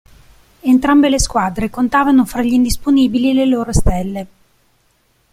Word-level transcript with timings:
Entrambe 0.63 1.09
le 1.09 1.19
squadre 1.19 1.69
contavano 1.69 2.25
fra 2.25 2.41
gli 2.41 2.53
indisponibili 2.53 3.33
le 3.33 3.45
loro 3.45 3.71
stelle. 3.71 4.27